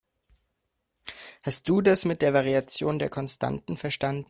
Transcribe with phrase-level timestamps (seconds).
[1.43, 4.19] Hast du das mit der Variation der Konstanten verstanden?